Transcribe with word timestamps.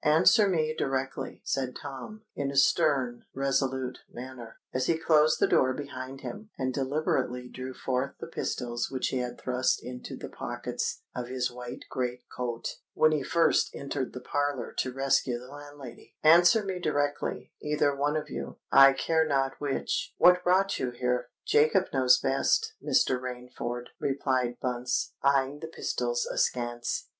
"Answer 0.03 0.47
me 0.49 0.73
directly," 0.75 1.43
said 1.45 1.75
Tom, 1.79 2.23
in 2.33 2.49
a 2.49 2.55
stern—resolute 2.57 3.99
manner, 4.11 4.57
as 4.73 4.87
he 4.87 4.97
closed 4.97 5.39
the 5.39 5.45
door 5.45 5.75
behind 5.75 6.21
him, 6.21 6.49
and 6.57 6.73
deliberately 6.73 7.47
drew 7.47 7.75
forth 7.75 8.15
the 8.19 8.25
pistols 8.25 8.89
which 8.89 9.09
he 9.09 9.19
had 9.19 9.39
thrust 9.39 9.83
into 9.83 10.15
the 10.17 10.27
pockets 10.27 11.03
of 11.15 11.27
his 11.27 11.51
white 11.51 11.83
great 11.87 12.23
coat 12.35 12.77
when 12.95 13.11
he 13.11 13.21
first 13.21 13.69
entered 13.75 14.13
the 14.13 14.19
parlour 14.21 14.73
to 14.79 14.91
rescue 14.91 15.37
the 15.37 15.49
landlady,—"answer 15.51 16.63
me 16.63 16.79
directly—either 16.79 17.95
one 17.95 18.15
of 18.17 18.27
you, 18.27 18.57
I 18.71 18.93
care 18.93 19.27
not 19.27 19.61
which:—what 19.61 20.43
brought 20.43 20.79
you 20.79 20.89
here?" 20.89 21.29
"Jacob 21.45 21.93
knows 21.93 22.17
best, 22.19 22.73
Mr. 22.83 23.21
Rainford," 23.21 23.89
replied 23.99 24.57
Bunce, 24.59 25.13
eyeing 25.21 25.59
the 25.59 25.67
pistols 25.67 26.25
askance. 26.25 27.07